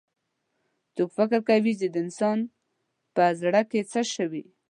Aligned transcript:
څوک 0.95 1.09
فکر 1.17 1.39
کوي 1.49 1.73
چې 1.79 1.87
د 1.89 1.95
انسان 2.05 2.37
پهزړه 3.15 3.61
کي 3.71 3.79
څه 3.91 4.01
دي 4.31 4.43